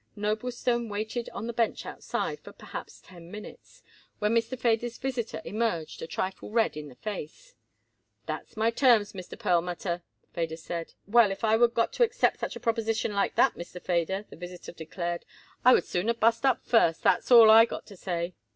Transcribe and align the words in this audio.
Noblestone 0.15 0.89
waited 0.89 1.29
on 1.29 1.45
the 1.45 1.53
bench 1.53 1.85
outside 1.85 2.39
for 2.39 2.51
perhaps 2.51 3.01
ten 3.05 3.29
minutes, 3.29 3.83
when 4.17 4.33
Mr. 4.33 4.57
Feder's 4.57 4.97
visitor 4.97 5.43
emerged, 5.45 6.01
a 6.01 6.07
trifle 6.07 6.49
red 6.49 6.75
in 6.75 6.87
the 6.87 6.95
face. 6.95 7.53
"That's 8.25 8.57
my 8.57 8.71
terms, 8.71 9.13
Mr. 9.13 9.37
Perlmutter," 9.37 10.01
Feder 10.33 10.57
said. 10.57 10.95
"Well, 11.05 11.29
if 11.29 11.43
I 11.43 11.55
would 11.55 11.75
got 11.75 11.93
to 11.93 12.03
accept 12.03 12.39
such 12.39 12.55
a 12.55 12.59
proposition 12.59 13.13
like 13.13 13.35
that, 13.35 13.53
Mr. 13.53 13.79
Feder," 13.79 14.25
the 14.27 14.35
visitor 14.37 14.71
declared, 14.71 15.23
"I 15.63 15.71
would 15.73 15.85
sooner 15.85 16.15
bust 16.15 16.47
up 16.47 16.65
first. 16.65 17.03
That's 17.03 17.29
all 17.29 17.51
I 17.51 17.65
got 17.65 17.85
to 17.85 17.95
say." 17.95 18.33